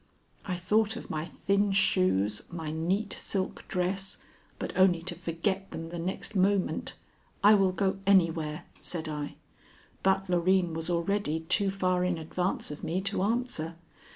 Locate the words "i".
0.45-0.55, 7.43-7.53, 9.07-9.35